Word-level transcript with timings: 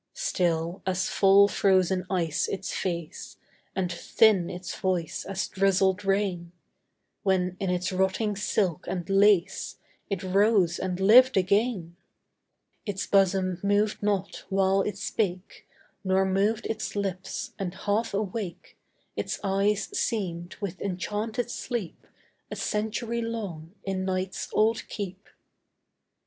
Still 0.17 0.81
as 0.87 1.07
fall 1.09 1.47
frozen 1.47 2.07
ice 2.09 2.47
its 2.47 2.73
face, 2.73 3.37
And 3.75 3.91
thin 3.93 4.49
its 4.49 4.73
voice 4.73 5.25
as 5.25 5.47
drizzled 5.47 6.03
rain, 6.03 6.53
When 7.21 7.55
in 7.59 7.69
its 7.69 7.91
rotting 7.91 8.35
silk 8.35 8.87
and 8.87 9.07
lace 9.07 9.75
It 10.09 10.23
rose 10.23 10.79
and 10.79 10.99
lived 10.99 11.37
again: 11.37 11.97
Its 12.83 13.05
bosom 13.05 13.59
moved 13.61 14.01
not 14.01 14.43
while 14.49 14.81
it 14.81 14.97
spake; 14.97 15.67
Nor 16.03 16.25
moved 16.25 16.65
its 16.65 16.95
lips; 16.95 17.51
and 17.59 17.75
half 17.75 18.11
awake 18.15 18.79
Its 19.15 19.39
eyes 19.43 19.87
seemed 19.95 20.55
with 20.55 20.81
enchanted 20.81 21.51
sleep 21.51 22.07
A 22.49 22.55
century 22.55 23.21
long 23.21 23.75
in 23.83 24.03
night's 24.05 24.49
old 24.51 24.87
keep. 24.89 25.29